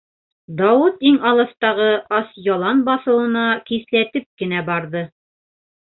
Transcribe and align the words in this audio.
Дауыт 0.61 1.03
иң 1.09 1.17
алыҫтағы 1.31 1.89
«Асъялан» 2.19 2.81
баҫыуына 2.89 3.47
кисләтеп 3.71 4.29
кенә 4.43 4.65
барҙы. 4.71 5.09